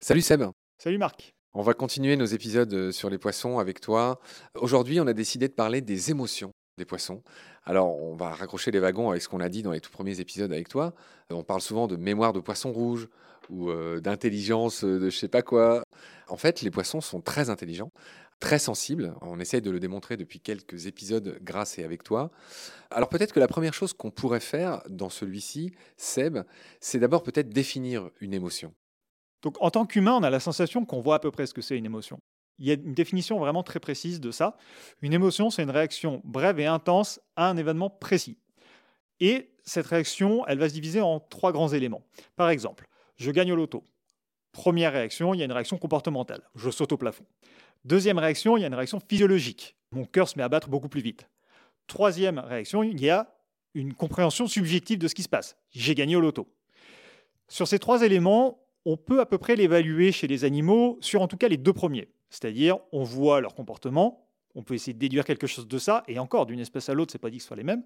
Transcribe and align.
Salut 0.00 0.20
Seb. 0.20 0.42
Salut 0.78 0.98
Marc. 0.98 1.32
On 1.54 1.62
va 1.62 1.74
continuer 1.74 2.16
nos 2.16 2.24
épisodes 2.24 2.74
euh, 2.74 2.90
sur 2.90 3.08
les 3.08 3.18
poissons 3.18 3.60
avec 3.60 3.80
toi. 3.80 4.20
Aujourd'hui, 4.56 5.00
on 5.00 5.06
a 5.06 5.12
décidé 5.12 5.46
de 5.46 5.52
parler 5.52 5.80
des 5.80 6.10
émotions 6.10 6.50
des 6.78 6.84
poissons. 6.84 7.22
Alors, 7.64 8.02
on 8.02 8.16
va 8.16 8.30
raccrocher 8.30 8.70
les 8.70 8.78
wagons 8.78 9.10
avec 9.10 9.22
ce 9.22 9.28
qu'on 9.28 9.40
a 9.40 9.48
dit 9.48 9.62
dans 9.62 9.72
les 9.72 9.80
tout 9.80 9.90
premiers 9.90 10.20
épisodes 10.20 10.50
avec 10.50 10.68
toi. 10.68 10.94
Euh, 11.30 11.36
On 11.36 11.44
parle 11.44 11.60
souvent 11.60 11.86
de 11.86 11.96
mémoire 11.96 12.32
de 12.32 12.40
poisson 12.40 12.72
rouge 12.72 13.08
ou 13.50 13.70
euh, 13.70 14.00
d'intelligence 14.00 14.82
de 14.84 15.10
je 15.10 15.16
sais 15.16 15.28
pas 15.28 15.42
quoi. 15.42 15.82
En 16.28 16.36
fait, 16.36 16.62
les 16.62 16.70
poissons 16.70 17.00
sont 17.00 17.20
très 17.20 17.50
intelligents, 17.50 17.90
très 18.42 18.58
sensibles. 18.58 19.14
On 19.20 19.38
essaye 19.38 19.62
de 19.62 19.70
le 19.70 19.78
démontrer 19.78 20.16
depuis 20.16 20.40
quelques 20.40 20.86
épisodes 20.86 21.38
grâce 21.42 21.78
et 21.78 21.84
avec 21.84 22.02
toi. 22.02 22.32
Alors, 22.90 23.08
peut-être 23.08 23.32
que 23.32 23.38
la 23.38 23.46
première 23.46 23.72
chose 23.72 23.92
qu'on 23.92 24.10
pourrait 24.10 24.40
faire 24.40 24.82
dans 24.88 25.10
celui-ci, 25.10 25.72
Seb, 25.96 26.38
c'est 26.80 26.98
d'abord 26.98 27.22
peut-être 27.22 27.50
définir 27.50 28.10
une 28.20 28.34
émotion. 28.34 28.74
Donc 29.42 29.56
en 29.60 29.70
tant 29.70 29.86
qu'humain, 29.86 30.14
on 30.14 30.24
a 30.24 30.30
la 30.30 30.40
sensation 30.40 30.84
qu'on 30.84 31.00
voit 31.00 31.14
à 31.14 31.18
peu 31.20 31.30
près 31.30 31.46
ce 31.46 31.54
que 31.54 31.62
c'est 31.62 31.78
une 31.78 31.86
émotion. 31.86 32.18
Il 32.58 32.66
y 32.66 32.72
a 32.72 32.74
une 32.74 32.94
définition 32.94 33.38
vraiment 33.38 33.62
très 33.62 33.78
précise 33.78 34.20
de 34.20 34.32
ça. 34.32 34.56
Une 35.02 35.12
émotion, 35.12 35.50
c'est 35.50 35.62
une 35.62 35.70
réaction 35.70 36.20
brève 36.24 36.58
et 36.58 36.66
intense 36.66 37.20
à 37.36 37.48
un 37.48 37.56
événement 37.56 37.90
précis. 37.90 38.38
Et 39.20 39.52
cette 39.64 39.86
réaction, 39.86 40.44
elle 40.48 40.58
va 40.58 40.68
se 40.68 40.74
diviser 40.74 41.00
en 41.00 41.20
trois 41.20 41.52
grands 41.52 41.68
éléments. 41.68 42.04
Par 42.34 42.50
exemple, 42.50 42.88
je 43.16 43.30
gagne 43.30 43.52
au 43.52 43.56
loto. 43.56 43.84
Première 44.50 44.92
réaction, 44.92 45.32
il 45.32 45.38
y 45.38 45.42
a 45.42 45.44
une 45.44 45.52
réaction 45.52 45.78
comportementale. 45.78 46.42
Je 46.56 46.70
saute 46.70 46.92
au 46.92 46.96
plafond. 46.96 47.24
Deuxième 47.84 48.18
réaction, 48.18 48.56
il 48.56 48.60
y 48.60 48.64
a 48.64 48.68
une 48.68 48.74
réaction 48.74 49.00
physiologique. 49.00 49.76
Mon 49.90 50.04
cœur 50.04 50.28
se 50.28 50.38
met 50.38 50.44
à 50.44 50.48
battre 50.48 50.68
beaucoup 50.68 50.88
plus 50.88 51.00
vite. 51.00 51.28
Troisième 51.88 52.38
réaction, 52.38 52.82
il 52.84 53.00
y 53.00 53.10
a 53.10 53.34
une 53.74 53.92
compréhension 53.92 54.46
subjective 54.46 54.98
de 54.98 55.08
ce 55.08 55.14
qui 55.14 55.24
se 55.24 55.28
passe. 55.28 55.56
J'ai 55.70 55.94
gagné 55.94 56.14
au 56.14 56.20
loto. 56.20 56.46
Sur 57.48 57.66
ces 57.66 57.80
trois 57.80 58.02
éléments, 58.02 58.60
on 58.84 58.96
peut 58.96 59.20
à 59.20 59.26
peu 59.26 59.36
près 59.36 59.56
l'évaluer 59.56 60.12
chez 60.12 60.28
les 60.28 60.44
animaux 60.44 60.98
sur 61.00 61.22
en 61.22 61.28
tout 61.28 61.36
cas 61.36 61.48
les 61.48 61.56
deux 61.56 61.72
premiers. 61.72 62.08
C'est-à-dire, 62.30 62.78
on 62.92 63.02
voit 63.02 63.40
leur 63.40 63.54
comportement, 63.54 64.28
on 64.54 64.62
peut 64.62 64.74
essayer 64.74 64.94
de 64.94 64.98
déduire 64.98 65.24
quelque 65.24 65.46
chose 65.46 65.66
de 65.66 65.78
ça, 65.78 66.04
et 66.06 66.18
encore, 66.18 66.46
d'une 66.46 66.60
espèce 66.60 66.88
à 66.88 66.94
l'autre, 66.94 67.12
c'est 67.12 67.18
pas 67.18 67.30
dit 67.30 67.38
que 67.38 67.42
ce 67.42 67.48
soit 67.48 67.56
les 67.56 67.64
mêmes. 67.64 67.82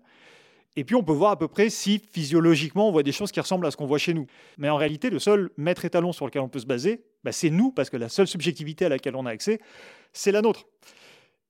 Et 0.77 0.85
puis 0.85 0.95
on 0.95 1.03
peut 1.03 1.13
voir 1.13 1.31
à 1.31 1.39
peu 1.39 1.49
près 1.49 1.71
si 1.71 1.99
physiologiquement 1.99 2.89
on 2.89 2.93
voit 2.93 3.03
des 3.03 3.13
choses 3.13 3.33
qui 3.33 3.41
ressemblent 3.41 3.67
à 3.67 3.71
ce 3.71 3.79
qu'on 3.79 3.87
voit 3.87 3.99
chez 3.99 4.13
nous. 4.13 4.27
Mais 4.59 4.69
en 4.69 4.77
réalité, 4.77 5.09
le 5.09 5.19
seul 5.19 5.51
maître 5.57 5.87
étalon 5.87 6.13
sur 6.13 6.27
lequel 6.27 6.43
on 6.43 6.49
peut 6.49 6.59
se 6.59 6.67
baser, 6.67 7.03
bah, 7.27 7.33
c'est 7.33 7.51
nous, 7.51 7.73
parce 7.73 7.91
que 7.91 7.97
la 7.97 8.09
seule 8.09 8.29
subjectivité 8.29 8.85
à 8.85 8.89
laquelle 8.89 9.17
on 9.17 9.27
a 9.27 9.31
accès, 9.31 9.59
c'est 10.13 10.31
la 10.31 10.43
nôtre. 10.43 10.69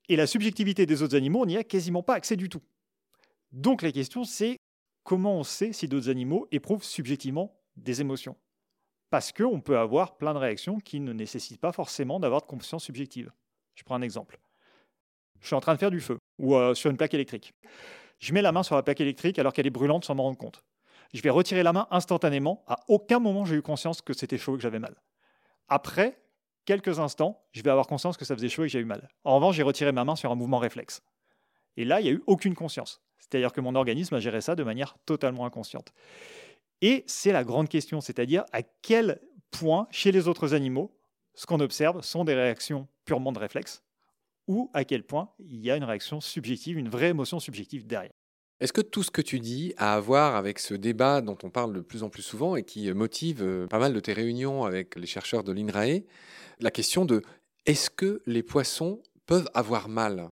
Et 0.08 0.16
la 0.16 0.26
subjectivité 0.26 0.86
des 0.86 1.02
autres 1.02 1.14
animaux, 1.14 1.42
on 1.42 1.44
n'y 1.44 1.58
a 1.58 1.64
quasiment 1.64 2.02
pas 2.02 2.14
accès 2.14 2.34
du 2.34 2.48
tout. 2.48 2.62
Donc 3.52 3.82
la 3.82 3.92
question, 3.92 4.24
c'est 4.24 4.56
comment 5.04 5.34
on 5.34 5.44
sait 5.44 5.74
si 5.74 5.86
d'autres 5.86 6.08
animaux 6.08 6.48
éprouvent 6.50 6.82
subjectivement 6.82 7.60
des 7.76 8.00
émotions? 8.00 8.36
Parce 9.10 9.32
qu'on 9.32 9.60
peut 9.60 9.76
avoir 9.76 10.16
plein 10.16 10.32
de 10.32 10.38
réactions 10.38 10.80
qui 10.80 10.98
ne 10.98 11.12
nécessitent 11.12 11.60
pas 11.60 11.72
forcément 11.72 12.20
d'avoir 12.20 12.40
de 12.40 12.46
conscience 12.46 12.84
subjective. 12.84 13.30
Je 13.74 13.82
prends 13.84 13.96
un 13.96 14.02
exemple. 14.02 14.38
Je 15.42 15.48
suis 15.48 15.56
en 15.56 15.60
train 15.60 15.74
de 15.74 15.78
faire 15.78 15.90
du 15.90 16.00
feu, 16.00 16.16
ou 16.38 16.54
euh, 16.54 16.72
sur 16.72 16.90
une 16.90 16.96
plaque 16.96 17.12
électrique. 17.12 17.52
Je 18.18 18.32
mets 18.32 18.40
la 18.40 18.50
main 18.50 18.62
sur 18.62 18.76
la 18.76 18.82
plaque 18.82 19.02
électrique 19.02 19.38
alors 19.38 19.52
qu'elle 19.52 19.66
est 19.66 19.70
brûlante 19.78 20.06
sans 20.06 20.14
m'en 20.14 20.22
rendre 20.22 20.38
compte. 20.38 20.64
Je 21.12 21.20
vais 21.20 21.28
retirer 21.28 21.62
la 21.62 21.74
main 21.74 21.86
instantanément. 21.90 22.64
À 22.66 22.78
aucun 22.88 23.18
moment 23.18 23.44
j'ai 23.44 23.56
eu 23.56 23.62
conscience 23.62 24.00
que 24.00 24.14
c'était 24.14 24.38
chaud 24.38 24.54
et 24.54 24.56
que 24.56 24.62
j'avais 24.62 24.78
mal. 24.78 24.96
Après 25.68 26.20
quelques 26.64 26.98
instants, 26.98 27.44
je 27.52 27.62
vais 27.62 27.70
avoir 27.70 27.86
conscience 27.86 28.16
que 28.16 28.24
ça 28.24 28.34
faisait 28.34 28.48
chaud 28.48 28.64
et 28.64 28.66
que 28.66 28.72
j'ai 28.72 28.80
eu 28.80 28.84
mal. 28.84 29.08
En 29.24 29.36
revanche, 29.36 29.56
j'ai 29.56 29.62
retiré 29.62 29.92
ma 29.92 30.04
main 30.04 30.16
sur 30.16 30.30
un 30.30 30.34
mouvement 30.34 30.58
réflexe. 30.58 31.02
Et 31.76 31.84
là, 31.84 32.00
il 32.00 32.04
n'y 32.04 32.10
a 32.10 32.12
eu 32.12 32.22
aucune 32.26 32.54
conscience. 32.54 33.02
C'est-à-dire 33.18 33.52
que 33.52 33.60
mon 33.60 33.74
organisme 33.74 34.14
a 34.14 34.20
géré 34.20 34.40
ça 34.40 34.54
de 34.54 34.62
manière 34.62 34.96
totalement 35.06 35.46
inconsciente. 35.46 35.92
Et 36.82 37.04
c'est 37.06 37.32
la 37.32 37.44
grande 37.44 37.68
question, 37.68 38.00
c'est-à-dire 38.00 38.44
à 38.52 38.62
quel 38.62 39.20
point 39.50 39.88
chez 39.90 40.12
les 40.12 40.28
autres 40.28 40.54
animaux, 40.54 40.96
ce 41.34 41.46
qu'on 41.46 41.60
observe 41.60 42.02
sont 42.02 42.24
des 42.24 42.34
réactions 42.34 42.88
purement 43.04 43.32
de 43.32 43.38
réflexe, 43.38 43.82
ou 44.46 44.70
à 44.74 44.84
quel 44.84 45.02
point 45.02 45.30
il 45.38 45.60
y 45.60 45.70
a 45.70 45.76
une 45.76 45.84
réaction 45.84 46.20
subjective, 46.20 46.78
une 46.78 46.88
vraie 46.88 47.08
émotion 47.08 47.40
subjective 47.40 47.86
derrière. 47.86 48.12
Est-ce 48.58 48.72
que 48.72 48.80
tout 48.80 49.02
ce 49.02 49.10
que 49.10 49.20
tu 49.20 49.38
dis 49.38 49.74
a 49.76 49.94
à 49.94 50.00
voir 50.00 50.34
avec 50.34 50.58
ce 50.58 50.72
débat 50.72 51.20
dont 51.20 51.36
on 51.42 51.50
parle 51.50 51.74
de 51.74 51.80
plus 51.80 52.02
en 52.02 52.08
plus 52.08 52.22
souvent 52.22 52.56
et 52.56 52.62
qui 52.62 52.90
motive 52.92 53.42
euh, 53.42 53.66
pas 53.66 53.78
mal 53.78 53.92
de 53.92 54.00
tes 54.00 54.14
réunions 54.14 54.64
avec 54.64 54.96
les 54.96 55.06
chercheurs 55.06 55.44
de 55.44 55.52
l'INRAE, 55.52 56.04
la 56.60 56.70
question 56.70 57.04
de 57.04 57.22
est-ce 57.66 57.90
que 57.90 58.22
les 58.26 58.42
poissons 58.42 59.02
peuvent 59.26 59.48
avoir 59.52 59.88
mal? 59.88 60.30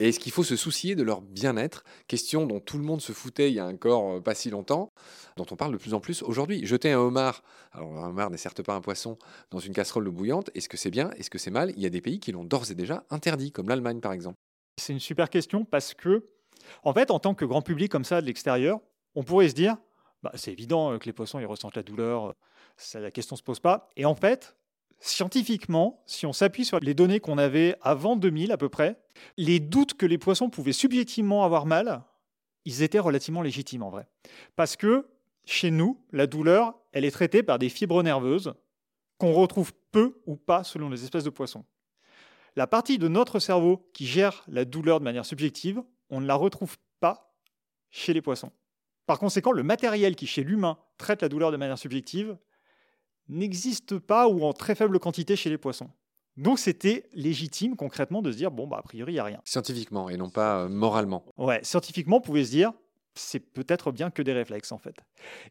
Et 0.00 0.10
est-ce 0.10 0.20
qu'il 0.20 0.30
faut 0.30 0.44
se 0.44 0.56
soucier 0.56 0.94
de 0.94 1.02
leur 1.02 1.22
bien-être? 1.22 1.84
Question 2.06 2.46
dont 2.46 2.60
tout 2.60 2.78
le 2.78 2.84
monde 2.84 3.00
se 3.00 3.12
foutait 3.12 3.50
il 3.50 3.54
y 3.54 3.60
a 3.60 3.66
encore 3.66 4.16
euh, 4.16 4.20
pas 4.20 4.34
si 4.34 4.50
longtemps, 4.50 4.92
dont 5.36 5.46
on 5.50 5.56
parle 5.56 5.72
de 5.72 5.78
plus 5.78 5.94
en 5.94 6.00
plus 6.00 6.22
aujourd'hui. 6.22 6.64
Jeter 6.66 6.92
un 6.92 7.00
homard, 7.00 7.42
alors 7.72 8.04
un 8.04 8.10
homard 8.10 8.30
n'est 8.30 8.36
certes 8.36 8.62
pas 8.62 8.74
un 8.74 8.80
poisson, 8.80 9.18
dans 9.50 9.58
une 9.58 9.72
casserole 9.72 10.08
bouillante, 10.10 10.50
est-ce 10.54 10.68
que 10.68 10.76
c'est 10.76 10.90
bien? 10.90 11.10
Est-ce 11.12 11.30
que 11.30 11.38
c'est 11.38 11.50
mal? 11.50 11.72
Il 11.76 11.82
y 11.82 11.86
a 11.86 11.90
des 11.90 12.00
pays 12.00 12.20
qui 12.20 12.30
l'ont 12.30 12.44
d'ores 12.44 12.70
et 12.70 12.74
déjà 12.74 13.04
interdit, 13.10 13.50
comme 13.52 13.68
l'Allemagne 13.68 14.00
par 14.00 14.12
exemple. 14.12 14.36
C'est 14.80 14.92
une 14.92 15.00
super 15.00 15.30
question 15.30 15.64
parce 15.64 15.94
que, 15.94 16.28
en 16.82 16.92
fait, 16.92 17.10
en 17.10 17.18
tant 17.18 17.34
que 17.34 17.44
grand 17.44 17.62
public 17.62 17.90
comme 17.90 18.04
ça 18.04 18.20
de 18.20 18.26
l'extérieur, 18.26 18.80
on 19.14 19.22
pourrait 19.22 19.48
se 19.48 19.54
dire, 19.54 19.76
bah, 20.22 20.32
c'est 20.34 20.52
évident 20.52 20.92
euh, 20.92 20.98
que 20.98 21.06
les 21.06 21.12
poissons 21.12 21.38
ils 21.38 21.46
ressentent 21.46 21.76
la 21.76 21.82
douleur, 21.82 22.34
ça, 22.76 23.00
la 23.00 23.10
question 23.10 23.36
se 23.36 23.42
pose 23.42 23.60
pas. 23.60 23.88
Et 23.96 24.04
en 24.04 24.14
fait, 24.14 24.56
scientifiquement, 25.00 26.02
si 26.06 26.26
on 26.26 26.32
s'appuie 26.32 26.64
sur 26.64 26.80
les 26.80 26.94
données 26.94 27.20
qu'on 27.20 27.38
avait 27.38 27.76
avant 27.82 28.16
2000 28.16 28.52
à 28.52 28.56
peu 28.56 28.68
près, 28.68 28.98
les 29.36 29.60
doutes 29.60 29.94
que 29.94 30.06
les 30.06 30.18
poissons 30.18 30.50
pouvaient 30.50 30.72
subjectivement 30.72 31.44
avoir 31.44 31.66
mal, 31.66 32.02
ils 32.64 32.82
étaient 32.82 32.98
relativement 32.98 33.42
légitimes 33.42 33.82
en 33.82 33.90
vrai. 33.90 34.06
Parce 34.56 34.76
que 34.76 35.08
chez 35.44 35.70
nous, 35.70 36.02
la 36.12 36.26
douleur, 36.26 36.74
elle 36.92 37.04
est 37.04 37.10
traitée 37.10 37.42
par 37.42 37.58
des 37.58 37.68
fibres 37.68 38.02
nerveuses 38.02 38.54
qu'on 39.18 39.32
retrouve 39.32 39.72
peu 39.90 40.20
ou 40.26 40.36
pas 40.36 40.64
selon 40.64 40.88
les 40.88 41.02
espèces 41.02 41.24
de 41.24 41.30
poissons. 41.30 41.64
La 42.56 42.66
partie 42.66 42.98
de 42.98 43.08
notre 43.08 43.38
cerveau 43.38 43.88
qui 43.92 44.06
gère 44.06 44.44
la 44.48 44.64
douleur 44.64 44.98
de 45.00 45.04
manière 45.04 45.24
subjective, 45.24 45.82
on 46.10 46.20
ne 46.20 46.26
la 46.26 46.34
retrouve 46.34 46.76
pas 47.00 47.34
chez 47.90 48.12
les 48.12 48.22
poissons. 48.22 48.52
Par 49.06 49.18
conséquent, 49.18 49.52
le 49.52 49.62
matériel 49.62 50.16
qui 50.16 50.26
chez 50.26 50.44
l'humain 50.44 50.78
traite 50.98 51.22
la 51.22 51.28
douleur 51.28 51.50
de 51.50 51.56
manière 51.56 51.78
subjective 51.78 52.36
n'existe 53.28 53.98
pas 53.98 54.28
ou 54.28 54.44
en 54.44 54.52
très 54.52 54.74
faible 54.74 54.98
quantité 54.98 55.36
chez 55.36 55.50
les 55.50 55.58
poissons. 55.58 55.90
Donc 56.36 56.58
c'était 56.58 57.08
légitime 57.12 57.74
concrètement 57.74 58.22
de 58.22 58.30
se 58.30 58.36
dire, 58.36 58.50
bon, 58.50 58.66
bah, 58.66 58.78
a 58.78 58.82
priori, 58.82 59.12
il 59.12 59.16
n'y 59.16 59.20
a 59.20 59.24
rien. 59.24 59.40
Scientifiquement 59.44 60.08
et 60.08 60.16
non 60.16 60.30
pas 60.30 60.60
euh, 60.60 60.68
moralement. 60.68 61.24
Ouais, 61.36 61.60
scientifiquement, 61.62 62.18
on 62.18 62.20
pouvait 62.20 62.44
se 62.44 62.50
dire, 62.50 62.72
c'est 63.14 63.40
peut-être 63.40 63.92
bien 63.92 64.10
que 64.10 64.22
des 64.22 64.32
réflexes 64.32 64.72
en 64.72 64.78
fait. 64.78 64.96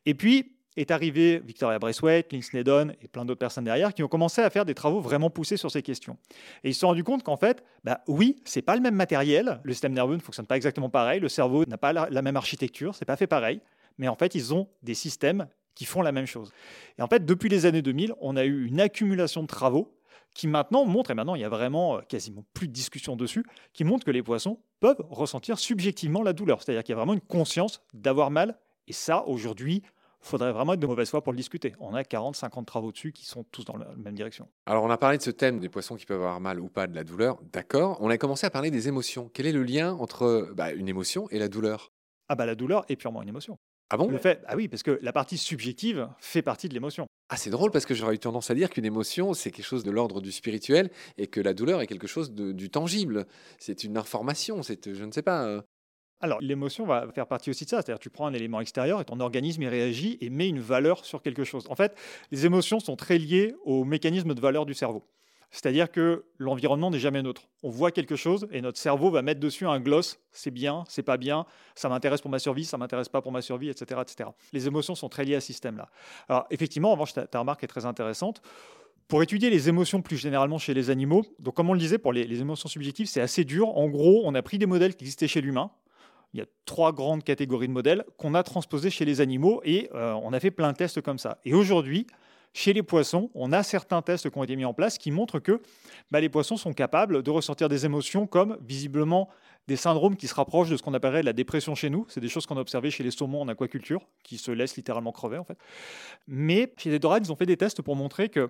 Et 0.06 0.14
puis 0.14 0.57
est 0.78 0.92
arrivé 0.92 1.40
Victoria 1.40 1.80
Braithwaite, 1.80 2.32
Lynn 2.32 2.42
Snedon 2.42 2.92
et 3.02 3.08
plein 3.08 3.26
d'autres 3.26 3.40
personnes 3.40 3.66
derrière 3.66 3.94
qui 3.94 4.04
ont 4.04 4.08
commencé 4.08 4.42
à 4.42 4.50
faire 4.50 4.64
des 4.64 4.76
travaux 4.76 5.02
vraiment 5.02 5.30
poussés 5.30 5.58
sur 5.58 5.72
ces 5.72 5.82
questions. 5.82 6.18
Et 6.64 6.70
ils 6.70 6.74
se 6.74 6.82
sont 6.82 6.88
rendus 6.88 7.04
compte 7.04 7.24
qu'en 7.24 7.38
fait, 7.38 7.64
bah 7.84 8.02
oui, 8.08 8.38
c'est 8.46 8.62
pas 8.62 8.76
le 8.76 8.82
même 8.82 8.96
matériel, 8.96 9.60
le 9.64 9.74
système 9.74 9.94
nerveux 9.94 10.16
ne 10.16 10.22
fonctionne 10.22 10.46
pas 10.46 10.56
exactement 10.56 10.90
pareil, 10.90 11.20
le 11.20 11.30
cerveau 11.30 11.66
n'a 11.66 11.78
pas 11.78 11.94
la, 11.94 12.08
la 12.10 12.22
même 12.22 12.38
architecture, 12.38 12.96
c'est 12.96 13.06
pas 13.06 13.16
fait 13.16 13.28
pareil, 13.28 13.60
mais 13.98 14.08
en 14.08 14.16
fait, 14.16 14.36
ils 14.36 14.54
ont 14.54 14.68
des 14.84 14.94
systèmes 14.94 15.48
qui 15.76 15.86
font 15.86 16.02
la 16.02 16.12
même 16.12 16.26
chose. 16.26 16.52
Et 16.98 17.02
en 17.02 17.08
fait, 17.08 17.26
depuis 17.26 17.50
les 17.50 17.66
années 17.66 17.82
2000, 17.82 18.14
on 18.20 18.36
a 18.36 18.46
eu 18.46 18.66
une 18.66 18.80
accumulation 18.80 19.42
de 19.42 19.48
travaux 19.48 19.94
qui 20.34 20.48
maintenant 20.48 20.86
montrent, 20.86 21.12
et 21.12 21.14
maintenant 21.16 21.36
il 21.36 21.42
y 21.42 21.46
a 21.46 21.50
vraiment 21.50 21.98
euh, 21.98 22.02
quasiment 22.02 22.44
plus 22.54 22.68
de 22.68 22.74
discussion 22.74 23.16
dessus, 23.16 23.44
qui 23.74 23.84
montrent 23.84 24.06
que 24.06 24.12
les 24.12 24.24
poissons 24.24 24.60
peuvent 24.80 25.02
ressentir 25.10 25.58
subjectivement 25.58 26.22
la 26.22 26.34
douleur. 26.34 26.62
C'est-à-dire 26.62 26.84
qu'il 26.84 26.94
y 26.94 26.96
a 26.96 26.98
vraiment 26.98 27.14
une 27.14 27.22
conscience 27.22 27.82
d'avoir 27.94 28.30
mal. 28.30 28.58
Et 28.88 28.94
ça, 28.94 29.26
aujourd'hui, 29.28 29.84
faudrait 30.28 30.52
vraiment 30.52 30.74
être 30.74 30.80
de 30.80 30.88
mauvaise 30.88 31.10
foi 31.10 31.24
pour 31.24 31.34
le 31.34 31.38
discuter. 31.38 31.74
On 31.80 31.94
a 31.94 32.04
40, 32.04 32.36
50 32.36 32.66
travaux 32.66 32.92
dessus 32.92 33.12
qui 33.12 33.26
sont 33.26 33.44
tous 33.52 33.66
dans 33.66 33.78
la 33.78 33.88
même 33.96 34.16
direction. 34.16 34.48
Alors, 34.66 34.84
on 34.84 34.90
a 34.90 34.98
parlé 34.98 35.18
de 35.18 35.24
ce 35.24 35.32
thème 35.32 35.60
des 35.60 35.70
poissons 35.70 35.96
qui 35.96 36.06
peuvent 36.06 36.22
avoir 36.22 36.40
mal 36.40 36.60
ou 36.60 36.70
pas 36.70 36.88
de 36.88 36.96
la 36.96 37.04
douleur. 37.04 37.40
D'accord. 37.52 37.98
On 38.02 38.10
a 38.10 38.18
commencé 38.18 38.46
à 38.46 38.50
parler 38.50 38.72
des 38.72 38.88
émotions. 38.88 39.30
Quel 39.34 39.48
est 39.48 39.52
le 39.52 39.64
lien 39.64 39.94
entre 39.94 40.52
bah, 40.54 40.72
une 40.72 40.88
émotion 40.88 41.30
et 41.30 41.40
la 41.40 41.48
douleur? 41.48 41.92
Ah, 42.30 42.36
bah 42.36 42.46
la 42.46 42.56
douleur 42.56 42.86
est 42.90 42.96
purement 42.96 43.22
une 43.22 43.30
émotion. 43.30 43.58
Ah 43.90 43.96
bon? 43.96 44.10
Le 44.10 44.18
fait, 44.18 44.44
ah 44.48 44.56
oui, 44.58 44.68
parce 44.68 44.84
que 44.84 45.00
la 45.02 45.14
partie 45.14 45.38
subjective 45.38 46.10
fait 46.20 46.42
partie 46.42 46.68
de 46.68 46.74
l'émotion. 46.74 47.08
Ah, 47.30 47.38
c'est 47.38 47.50
drôle 47.50 47.72
parce 47.72 47.86
que 47.86 47.94
j'aurais 47.94 48.16
eu 48.16 48.20
tendance 48.20 48.52
à 48.52 48.56
dire 48.56 48.70
qu'une 48.70 48.86
émotion, 48.86 49.34
c'est 49.34 49.52
quelque 49.52 49.66
chose 49.66 49.84
de 49.84 49.92
l'ordre 49.92 50.20
du 50.20 50.32
spirituel 50.32 50.90
et 51.18 51.28
que 51.28 51.40
la 51.40 51.54
douleur 51.54 51.82
est 51.82 51.88
quelque 51.88 52.08
chose 52.08 52.32
de, 52.34 52.52
du 52.52 52.70
tangible. 52.70 53.28
C'est 53.60 53.86
une 53.86 53.98
information, 53.98 54.62
c'est, 54.62 54.94
je 54.94 55.04
ne 55.04 55.12
sais 55.12 55.22
pas. 55.22 55.64
Alors, 56.20 56.42
l'émotion 56.42 56.86
va 56.86 57.08
faire 57.12 57.28
partie 57.28 57.50
aussi 57.50 57.66
de 57.66 57.70
ça. 57.70 57.78
C'est-à-dire, 57.78 58.00
tu 58.00 58.10
prends 58.10 58.26
un 58.26 58.34
élément 58.34 58.60
extérieur 58.60 59.00
et 59.02 59.06
ton 59.06 59.20
organisme 59.20 59.62
y 59.62 59.68
réagit 59.68 60.18
et 60.20 60.30
met 60.30 60.48
une 60.48 60.60
valeur 60.60 61.06
sur 61.06 61.22
quelque 61.22 61.44
chose. 61.44 61.68
En 61.70 61.76
fait, 61.76 61.96
les 62.32 62.46
émotions 62.46 62.80
sont 62.80 62.96
très 62.96 63.18
liées 63.18 63.56
au 63.66 63.84
mécanisme 63.84 64.34
de 64.34 64.42
valeur 64.42 64.66
du 64.66 64.74
cerveau. 64.74 65.04
C'est-à-dire 65.52 65.90
que 65.90 66.26
l'environnement 66.40 66.92
n'est 66.92 67.00
jamais 67.00 67.22
neutre. 67.22 67.44
On 67.64 67.70
voit 67.70 67.92
quelque 67.92 68.16
chose 68.16 68.48
et 68.52 68.62
notre 68.62 68.78
cerveau 68.78 69.10
va 69.10 69.22
mettre 69.22 69.40
dessus 69.40 69.66
un 69.66 69.80
gloss, 69.80 70.20
c'est 70.32 70.52
bien, 70.52 70.84
c'est 70.90 71.04
pas 71.04 71.18
bien, 71.18 71.46
ça 71.74 71.88
m'intéresse 71.88 72.20
pour 72.20 72.32
ma 72.32 72.40
survie, 72.40 72.66
ça 72.66 72.78
m'intéresse 72.78 73.08
pas 73.08 73.22
pour 73.22 73.32
ma 73.32 73.42
survie, 73.42 73.70
etc., 73.70 74.02
etc. 74.02 74.30
Les 74.52 74.68
émotions 74.68 74.94
sont 74.94 75.08
très 75.08 75.24
liées 75.24 75.36
à 75.36 75.40
ce 75.40 75.48
système-là. 75.48 75.90
Alors 76.28 76.48
effectivement, 76.52 76.90
en 76.90 76.94
revanche, 76.94 77.14
ta, 77.14 77.40
remarque 77.40 77.64
est 77.64 77.68
très 77.68 77.86
intéressante. 77.86 78.42
Pour 79.08 79.24
étudier 79.24 79.50
les 79.50 79.70
émotions 79.70 80.02
plus 80.02 80.18
généralement 80.18 80.58
chez 80.58 80.74
les 80.74 80.90
animaux, 80.90 81.24
donc 81.40 81.54
comme 81.54 81.70
on 81.70 81.74
le 81.74 81.80
disait, 81.80 81.98
pour 81.98 82.12
les 82.12 82.42
émotions 82.42 82.68
subjectives, 82.68 83.08
c'est 83.08 83.22
assez 83.22 83.46
dur. 83.46 83.70
En 83.78 83.88
gros, 83.88 84.24
on 84.26 84.36
a 84.36 84.42
pris 84.42 84.58
des 84.58 84.66
modèles 84.66 84.96
qui 84.96 85.06
existaient 85.06 85.30
chez 85.30 85.40
l'humain. 85.40 85.72
Il 86.34 86.40
y 86.40 86.44
a 86.44 86.46
trois 86.66 86.92
grandes 86.92 87.24
catégories 87.24 87.68
de 87.68 87.74
modèles 87.74 88.04
qu'on 88.18 88.34
a 88.34 88.44
transposés 88.44 88.90
chez 88.90 89.06
les 89.06 89.22
animaux 89.22 89.62
et 89.64 89.90
euh, 89.94 90.14
on 90.24 90.34
a 90.34 90.40
fait 90.40 90.52
plein 90.52 90.72
de 90.72 90.78
tests 90.78 91.02
comme 91.02 91.18
ça. 91.18 91.40
Et 91.46 91.54
aujourd'hui, 91.54 92.06
chez 92.54 92.74
les 92.74 92.84
poissons, 92.84 93.30
on 93.36 93.52
a 93.52 93.62
certains 93.62 94.02
tests 94.02 94.30
qui 94.30 94.38
ont 94.38 94.44
été 94.44 94.56
mis 94.56 94.66
en 94.66 94.74
place 94.74 94.98
qui 94.98 95.12
montrent 95.12 95.40
que 95.40 95.62
bah, 96.10 96.20
les 96.20 96.30
poissons 96.30 96.58
sont 96.58 96.74
capables 96.74 97.22
de 97.22 97.30
ressortir 97.30 97.70
des 97.70 97.86
émotions 97.86 98.26
comme 98.26 98.58
visiblement 98.62 99.30
des 99.68 99.76
syndromes 99.76 100.16
qui 100.16 100.28
se 100.28 100.34
rapprochent 100.34 100.70
de 100.70 100.78
ce 100.78 100.82
qu'on 100.82 100.94
appellerait 100.94 101.24
la 101.24 101.34
dépression 101.34 101.76
chez 101.76 101.90
nous. 101.90 102.06
C'est 102.10 102.22
des 102.22 102.30
choses 102.30 102.46
qu'on 102.46 102.58
a 102.58 102.62
observées 102.62 102.90
chez 102.90 103.04
les 103.04 103.12
saumons 103.12 103.42
en 103.42 103.48
aquaculture, 103.48 104.02
qui 104.24 104.38
se 104.38 104.50
laissent 104.50 104.78
littéralement 104.78 105.12
crever 105.12 105.38
en 105.38 105.44
fait. 105.44 105.58
Mais 106.28 106.74
chez 106.78 106.90
les 106.90 107.00
dorades, 107.00 107.26
ils 107.26 107.32
ont 107.32 107.36
fait 107.36 107.46
des 107.46 107.58
tests 107.58 107.82
pour 107.82 107.96
montrer 107.96 108.30
que, 108.30 108.50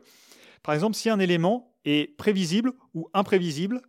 par 0.63 0.73
exemple, 0.73 0.95
si 0.95 1.09
un 1.09 1.19
élément 1.19 1.73
est 1.85 2.15
prévisible 2.17 2.71
ou 2.93 3.09
imprévisible, 3.13 3.81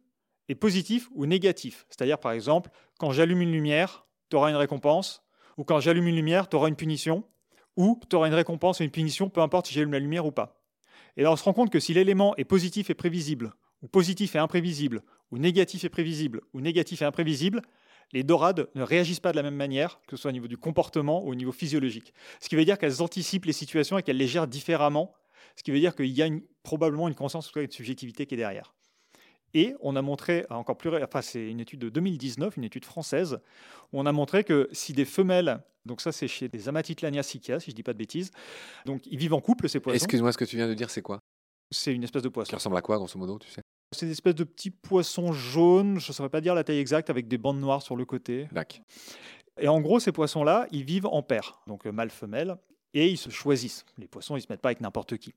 est 0.48 0.54
positif 0.54 1.08
ou 1.14 1.26
négatif. 1.26 1.86
C'est-à-dire, 1.88 2.18
par 2.18 2.32
exemple, 2.32 2.70
quand 2.98 3.12
j'allume 3.12 3.42
une 3.42 3.52
lumière, 3.52 4.06
tu 4.30 4.36
auras 4.36 4.50
une 4.50 4.56
récompense, 4.56 5.22
ou 5.56 5.64
quand 5.64 5.80
j'allume 5.80 6.06
une 6.06 6.16
lumière, 6.16 6.48
tu 6.48 6.56
auras 6.56 6.68
une 6.68 6.76
punition, 6.76 7.24
ou 7.76 8.00
tu 8.08 8.16
auras 8.16 8.28
une 8.28 8.34
récompense 8.34 8.80
et 8.80 8.84
une 8.84 8.90
punition, 8.90 9.28
peu 9.28 9.40
importe 9.40 9.66
si 9.66 9.74
j'allume 9.74 9.92
la 9.92 9.98
lumière 9.98 10.26
ou 10.26 10.32
pas. 10.32 10.60
Et 11.16 11.22
là, 11.22 11.32
on 11.32 11.36
se 11.36 11.44
rend 11.44 11.52
compte 11.52 11.70
que 11.70 11.80
si 11.80 11.94
l'élément 11.94 12.36
est 12.36 12.44
positif 12.44 12.90
et 12.90 12.94
prévisible, 12.94 13.52
ou 13.82 13.88
positif 13.88 14.34
et 14.34 14.38
imprévisible, 14.38 15.02
ou 15.30 15.38
négatif 15.38 15.84
et 15.84 15.88
prévisible, 15.88 16.40
ou 16.52 16.60
négatif 16.60 17.02
et 17.02 17.04
imprévisible, 17.04 17.62
les 18.12 18.22
dorades 18.22 18.68
ne 18.74 18.82
réagissent 18.82 19.20
pas 19.20 19.32
de 19.32 19.36
la 19.36 19.42
même 19.42 19.54
manière, 19.54 20.00
que 20.06 20.16
ce 20.16 20.22
soit 20.22 20.30
au 20.30 20.32
niveau 20.32 20.48
du 20.48 20.56
comportement 20.56 21.24
ou 21.24 21.30
au 21.30 21.34
niveau 21.34 21.52
physiologique. 21.52 22.14
Ce 22.40 22.48
qui 22.48 22.56
veut 22.56 22.64
dire 22.64 22.78
qu'elles 22.78 23.02
anticipent 23.02 23.44
les 23.44 23.52
situations 23.52 23.98
et 23.98 24.02
qu'elles 24.02 24.16
les 24.16 24.26
gèrent 24.26 24.48
différemment, 24.48 25.12
ce 25.56 25.62
qui 25.62 25.70
veut 25.70 25.80
dire 25.80 25.94
qu'il 25.94 26.06
y 26.06 26.22
a 26.22 26.28
probablement 26.62 27.08
une 27.08 27.14
conscience 27.14 27.54
ou 27.54 27.60
une 27.60 27.70
subjectivité 27.70 28.26
qui 28.26 28.34
est 28.34 28.38
derrière. 28.38 28.74
Et 29.54 29.74
on 29.80 29.96
a 29.96 30.02
montré, 30.02 30.44
encore 30.50 30.76
plus, 30.76 30.90
enfin 31.02 31.22
c'est 31.22 31.48
une 31.48 31.60
étude 31.60 31.80
de 31.80 31.88
2019, 31.88 32.56
une 32.56 32.64
étude 32.64 32.84
française, 32.84 33.38
où 33.92 34.00
on 34.00 34.06
a 34.06 34.12
montré 34.12 34.44
que 34.44 34.68
si 34.72 34.92
des 34.92 35.04
femelles, 35.04 35.60
donc 35.86 36.00
ça 36.00 36.12
c'est 36.12 36.28
chez 36.28 36.48
des 36.48 36.68
Amatitlania 36.68 37.22
sikia, 37.22 37.60
si 37.60 37.70
je 37.70 37.74
ne 37.74 37.76
dis 37.76 37.82
pas 37.82 37.94
de 37.94 37.98
bêtises, 37.98 38.30
donc 38.84 39.06
ils 39.06 39.18
vivent 39.18 39.34
en 39.34 39.40
couple 39.40 39.68
ces 39.68 39.80
poissons. 39.80 39.96
Excuse-moi, 39.96 40.32
ce 40.32 40.38
que 40.38 40.44
tu 40.44 40.56
viens 40.56 40.68
de 40.68 40.74
dire, 40.74 40.90
c'est 40.90 41.02
quoi? 41.02 41.20
C'est 41.70 41.94
une 41.94 42.04
espèce 42.04 42.22
de 42.22 42.28
poisson. 42.28 42.48
Qui 42.48 42.54
ressemble 42.54 42.76
à 42.76 42.82
quoi, 42.82 42.96
grosso 42.96 43.18
modo, 43.18 43.38
tu 43.38 43.50
sais? 43.50 43.62
C'est 43.96 44.06
des 44.06 44.12
espèces 44.12 44.34
de 44.34 44.44
petits 44.44 44.70
poissons 44.70 45.32
jaunes, 45.32 45.98
je 45.98 46.10
ne 46.10 46.12
saurais 46.12 46.28
pas 46.28 46.42
dire 46.42 46.54
la 46.54 46.62
taille 46.62 46.78
exacte, 46.78 47.08
avec 47.08 47.26
des 47.26 47.38
bandes 47.38 47.60
noires 47.60 47.80
sur 47.80 47.96
le 47.96 48.04
côté. 48.04 48.48
D'accord. 48.52 48.80
Et 49.58 49.68
en 49.68 49.80
gros, 49.80 49.98
ces 49.98 50.12
poissons-là, 50.12 50.66
ils 50.72 50.84
vivent 50.84 51.06
en 51.06 51.22
paire, 51.22 51.60
donc 51.66 51.86
euh, 51.86 51.92
mâle-femelle, 51.92 52.58
et 52.94 53.08
ils 53.08 53.16
se 53.16 53.30
choisissent. 53.30 53.84
Les 53.96 54.06
poissons, 54.06 54.36
ils 54.36 54.40
ne 54.40 54.42
se 54.42 54.46
mettent 54.50 54.60
pas 54.60 54.68
avec 54.68 54.80
n'importe 54.80 55.16
qui. 55.16 55.34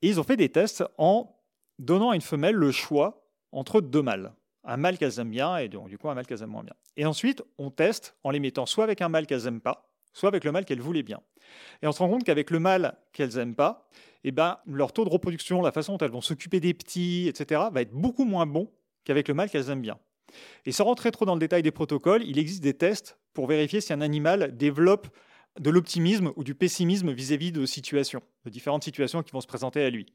Et 0.00 0.08
ils 0.08 0.18
ont 0.18 0.24
fait 0.24 0.36
des 0.36 0.48
tests 0.48 0.82
en 0.98 1.34
donnant 1.78 2.10
à 2.10 2.14
une 2.14 2.20
femelle 2.20 2.54
le 2.54 2.70
choix 2.70 3.26
entre 3.52 3.80
deux 3.80 4.02
mâles. 4.02 4.32
Un 4.64 4.76
mâle 4.76 4.96
qu'elles 4.96 5.18
aiment 5.18 5.30
bien 5.30 5.56
et 5.56 5.68
donc, 5.68 5.88
du 5.88 5.98
coup 5.98 6.08
un 6.08 6.14
mâle 6.14 6.26
qu'elles 6.26 6.42
aiment 6.42 6.50
moins 6.50 6.62
bien. 6.62 6.74
Et 6.96 7.04
ensuite, 7.04 7.42
on 7.58 7.70
teste 7.70 8.16
en 8.22 8.30
les 8.30 8.40
mettant 8.40 8.66
soit 8.66 8.84
avec 8.84 9.00
un 9.00 9.08
mâle 9.08 9.26
qu'elles 9.26 9.44
n'aiment 9.44 9.60
pas, 9.60 9.90
soit 10.12 10.28
avec 10.28 10.44
le 10.44 10.52
mâle 10.52 10.64
qu'elles 10.64 10.80
voulaient 10.80 11.02
bien. 11.02 11.20
Et 11.82 11.86
on 11.86 11.92
se 11.92 11.98
rend 11.98 12.08
compte 12.08 12.24
qu'avec 12.24 12.50
le 12.50 12.60
mâle 12.60 12.96
qu'elles 13.12 13.34
n'aiment 13.36 13.56
pas, 13.56 13.88
eh 14.24 14.30
ben, 14.30 14.58
leur 14.66 14.92
taux 14.92 15.04
de 15.04 15.10
reproduction, 15.10 15.62
la 15.62 15.72
façon 15.72 15.96
dont 15.96 16.04
elles 16.04 16.12
vont 16.12 16.20
s'occuper 16.20 16.60
des 16.60 16.74
petits, 16.74 17.26
etc., 17.28 17.62
va 17.72 17.82
être 17.82 17.92
beaucoup 17.92 18.24
moins 18.24 18.46
bon 18.46 18.70
qu'avec 19.04 19.26
le 19.26 19.34
mâle 19.34 19.50
qu'elles 19.50 19.70
aiment 19.70 19.82
bien. 19.82 19.98
Et 20.64 20.72
sans 20.72 20.84
rentrer 20.84 21.10
trop 21.10 21.24
dans 21.24 21.34
le 21.34 21.40
détail 21.40 21.62
des 21.62 21.72
protocoles, 21.72 22.22
il 22.24 22.38
existe 22.38 22.62
des 22.62 22.74
tests 22.74 23.18
pour 23.34 23.46
vérifier 23.46 23.80
si 23.80 23.92
un 23.92 24.00
animal 24.00 24.56
développe 24.56 25.08
de 25.60 25.70
l'optimisme 25.70 26.32
ou 26.36 26.44
du 26.44 26.54
pessimisme 26.54 27.12
vis-à-vis 27.12 27.52
de 27.52 27.66
situations, 27.66 28.22
de 28.44 28.50
différentes 28.50 28.84
situations 28.84 29.22
qui 29.22 29.32
vont 29.32 29.40
se 29.40 29.46
présenter 29.46 29.84
à 29.84 29.90
lui. 29.90 30.06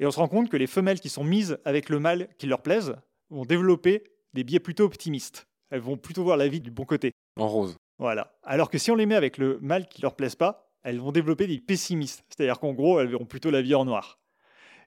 Et 0.00 0.06
on 0.06 0.10
se 0.10 0.18
rend 0.18 0.28
compte 0.28 0.48
que 0.48 0.56
les 0.56 0.66
femelles 0.66 1.00
qui 1.00 1.08
sont 1.08 1.24
mises 1.24 1.58
avec 1.64 1.88
le 1.88 1.98
mâle 1.98 2.28
qui 2.38 2.46
leur 2.46 2.62
plaise 2.62 2.94
vont 3.30 3.44
développer 3.44 4.04
des 4.34 4.44
biais 4.44 4.60
plutôt 4.60 4.84
optimistes. 4.84 5.46
Elles 5.70 5.80
vont 5.80 5.96
plutôt 5.96 6.24
voir 6.24 6.36
la 6.36 6.48
vie 6.48 6.60
du 6.60 6.70
bon 6.70 6.84
côté. 6.84 7.12
En 7.38 7.48
rose. 7.48 7.76
Voilà. 7.98 8.34
Alors 8.42 8.70
que 8.70 8.78
si 8.78 8.90
on 8.90 8.94
les 8.94 9.06
met 9.06 9.14
avec 9.14 9.38
le 9.38 9.58
mâle 9.60 9.86
qui 9.86 10.02
leur 10.02 10.16
plaise 10.16 10.34
pas, 10.34 10.68
elles 10.82 10.98
vont 10.98 11.12
développer 11.12 11.46
des 11.46 11.58
pessimistes. 11.58 12.24
C'est-à-dire 12.28 12.58
qu'en 12.58 12.72
gros, 12.72 13.00
elles 13.00 13.08
verront 13.08 13.24
plutôt 13.24 13.50
la 13.50 13.62
vie 13.62 13.74
en 13.74 13.84
noir. 13.84 14.18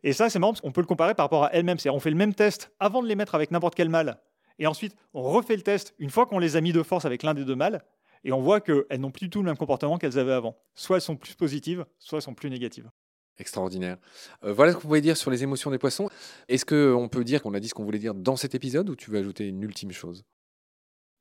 Et 0.04 0.14
ça, 0.14 0.30
c'est 0.30 0.38
marrant 0.38 0.54
parce 0.54 0.62
qu'on 0.62 0.72
peut 0.72 0.82
le 0.82 0.88
comparer 0.88 1.16
par 1.16 1.26
rapport 1.26 1.46
à 1.46 1.54
elles-mêmes. 1.54 1.80
C'est-à-dire, 1.80 1.96
on 1.96 2.00
fait 2.00 2.12
le 2.12 2.16
même 2.16 2.36
test 2.36 2.72
avant 2.80 3.02
de 3.02 3.08
les 3.08 3.16
mettre 3.16 3.36
avec 3.36 3.52
n'importe 3.52 3.76
quel 3.76 3.90
mâle. 3.90 4.20
Et 4.60 4.68
ensuite, 4.68 4.96
on 5.14 5.24
refait 5.24 5.56
le 5.56 5.64
test 5.64 5.96
une 5.98 6.10
fois 6.10 6.26
qu'on 6.26 6.40
les 6.40 6.56
a 6.56 6.62
mis 6.62 6.74
de 6.74 6.84
force 6.84 7.06
avec 7.06 7.24
l'un 7.24 7.34
des 7.34 7.46
deux 7.46 7.56
mâles. 7.56 7.84
Et 8.24 8.32
on 8.32 8.42
voit 8.42 8.60
qu'elles 8.62 9.00
n'ont 9.00 9.12
plus 9.12 9.26
du 9.26 9.30
tout 9.30 9.40
le 9.40 9.46
même 9.46 9.58
comportement 9.58 9.98
qu'elles 9.98 10.20
avaient 10.20 10.34
avant. 10.34 10.58
Soit 10.74 10.98
elles 10.98 11.02
sont 11.02 11.16
plus 11.16 11.36
positives, 11.36 11.86
soit 12.00 12.18
elles 12.18 12.24
sont 12.24 12.34
plus 12.34 12.50
négatives. 12.50 12.90
Extraordinaire. 13.38 13.98
Euh, 14.44 14.54
voilà 14.54 14.72
ce 14.72 14.78
qu'on 14.78 14.84
pouvait 14.84 15.02
dire 15.02 15.18
sur 15.18 15.30
les 15.30 15.44
émotions 15.44 15.72
des 15.72 15.78
poissons. 15.78 16.10
Est-ce 16.48 16.66
qu'on 16.66 17.10
peut 17.10 17.24
dire 17.24 17.42
qu'on 17.42 17.54
a 17.54 17.60
dit 17.60 17.68
ce 17.68 17.74
qu'on 17.74 17.84
voulait 17.84 18.00
dire 18.00 18.14
dans 18.14 18.36
cet 18.36 18.56
épisode 18.56 18.90
ou 18.90 18.96
tu 18.96 19.12
veux 19.12 19.20
ajouter 19.20 19.48
une 19.48 19.62
ultime 19.62 19.92
chose? 19.92 20.24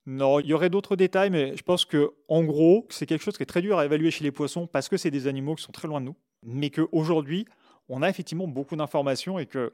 Non, 0.06 0.38
il 0.38 0.46
y 0.46 0.52
aurait 0.52 0.70
d'autres 0.70 0.96
détails, 0.96 1.31
mais 1.31 1.56
je 1.56 1.62
pense 1.62 1.84
que 1.84 2.12
en 2.28 2.44
gros, 2.44 2.87
c'est 2.90 3.06
quelque 3.06 3.22
chose 3.22 3.37
qui 3.37 3.43
est 3.43 3.46
très 3.46 3.62
dur 3.62 3.78
à 3.78 3.84
évaluer 3.84 4.11
chez 4.11 4.22
les 4.22 4.31
poissons 4.31 4.66
parce 4.66 4.88
que 4.88 4.96
c'est 4.96 5.11
des 5.11 5.26
animaux 5.26 5.55
qui 5.55 5.64
sont 5.64 5.72
très 5.72 5.88
loin 5.88 6.00
de 6.00 6.06
nous, 6.06 6.16
mais 6.43 6.70
qu'aujourd'hui, 6.70 7.46
on 7.88 8.02
a 8.02 8.08
effectivement 8.08 8.46
beaucoup 8.46 8.76
d'informations 8.76 9.38
et 9.38 9.46
que, 9.46 9.72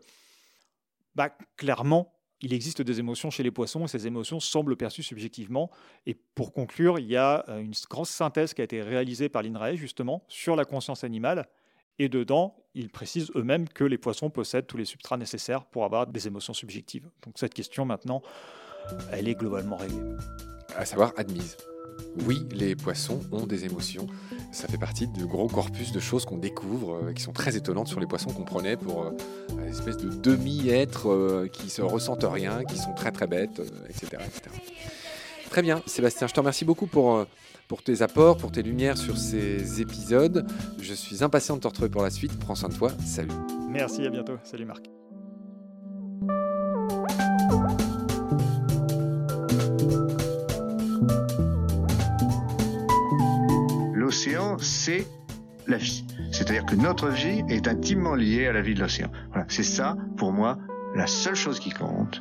bah, 1.14 1.36
clairement, 1.56 2.14
il 2.40 2.54
existe 2.54 2.80
des 2.80 3.00
émotions 3.00 3.30
chez 3.30 3.42
les 3.42 3.50
poissons 3.50 3.84
et 3.84 3.88
ces 3.88 4.06
émotions 4.06 4.40
semblent 4.40 4.76
perçues 4.76 5.02
subjectivement. 5.02 5.70
Et 6.06 6.14
pour 6.14 6.52
conclure, 6.52 6.98
il 6.98 7.06
y 7.06 7.16
a 7.16 7.44
euh, 7.48 7.60
une 7.60 7.74
grosse 7.90 8.10
synthèse 8.10 8.54
qui 8.54 8.60
a 8.60 8.64
été 8.64 8.82
réalisée 8.82 9.28
par 9.28 9.42
l'INRAE 9.42 9.74
justement 9.74 10.24
sur 10.28 10.56
la 10.56 10.64
conscience 10.64 11.04
animale 11.04 11.48
et 12.00 12.08
dedans, 12.08 12.56
ils 12.74 12.88
précisent 12.88 13.30
eux-mêmes 13.36 13.68
que 13.68 13.84
les 13.84 13.98
poissons 13.98 14.30
possèdent 14.30 14.66
tous 14.66 14.78
les 14.78 14.86
substrats 14.86 15.18
nécessaires 15.18 15.66
pour 15.66 15.84
avoir 15.84 16.06
des 16.06 16.26
émotions 16.26 16.54
subjectives. 16.54 17.10
Donc 17.26 17.34
cette 17.36 17.52
question 17.52 17.84
maintenant, 17.84 18.22
elle 19.12 19.28
est 19.28 19.34
globalement 19.34 19.76
réglée. 19.76 20.00
À 20.74 20.86
savoir 20.86 21.12
admise. 21.18 21.58
Oui, 22.26 22.46
les 22.52 22.74
poissons 22.74 23.20
ont 23.32 23.46
des 23.46 23.66
émotions. 23.66 24.06
Ça 24.50 24.66
fait 24.66 24.78
partie 24.78 25.08
du 25.08 25.26
gros 25.26 25.46
corpus 25.46 25.92
de 25.92 26.00
choses 26.00 26.24
qu'on 26.24 26.38
découvre, 26.38 26.94
euh, 26.94 27.12
qui 27.12 27.22
sont 27.22 27.34
très 27.34 27.54
étonnantes 27.54 27.88
sur 27.88 28.00
les 28.00 28.06
poissons 28.06 28.30
qu'on 28.30 28.44
prenait 28.44 28.78
pour 28.78 29.02
euh, 29.02 29.10
une 29.50 29.68
espèce 29.68 29.98
de 29.98 30.08
demi-êtres 30.08 31.10
euh, 31.10 31.48
qui 31.52 31.68
se 31.68 31.82
ressentent 31.82 32.24
rien, 32.24 32.64
qui 32.64 32.78
sont 32.78 32.94
très 32.94 33.12
très 33.12 33.26
bêtes, 33.26 33.60
etc., 33.90 34.22
etc. 34.26 34.50
Très 35.50 35.62
bien, 35.62 35.82
Sébastien, 35.84 36.28
je 36.28 36.32
te 36.32 36.40
remercie 36.40 36.64
beaucoup 36.64 36.86
pour 36.86 37.26
pour 37.70 37.84
tes 37.84 38.02
apports, 38.02 38.36
pour 38.36 38.50
tes 38.50 38.64
lumières 38.64 38.98
sur 38.98 39.16
ces 39.16 39.80
épisodes. 39.80 40.44
Je 40.80 40.92
suis 40.92 41.22
impatient 41.22 41.54
de 41.54 41.60
te 41.60 41.68
retrouver 41.68 41.88
pour 41.88 42.02
la 42.02 42.10
suite. 42.10 42.36
Prends 42.40 42.56
soin 42.56 42.68
de 42.68 42.74
toi. 42.74 42.90
Salut. 43.04 43.30
Merci, 43.68 44.04
à 44.04 44.10
bientôt. 44.10 44.38
Salut 44.42 44.64
Marc. 44.64 44.86
L'océan, 53.94 54.58
c'est 54.58 55.06
la 55.68 55.76
vie. 55.76 56.04
C'est-à-dire 56.32 56.66
que 56.66 56.74
notre 56.74 57.08
vie 57.08 57.44
est 57.48 57.68
intimement 57.68 58.16
liée 58.16 58.48
à 58.48 58.52
la 58.52 58.62
vie 58.62 58.74
de 58.74 58.80
l'océan. 58.80 59.12
Voilà, 59.28 59.46
c'est 59.48 59.62
ça, 59.62 59.96
pour 60.16 60.32
moi, 60.32 60.58
la 60.96 61.06
seule 61.06 61.36
chose 61.36 61.60
qui 61.60 61.70
compte. 61.70 62.20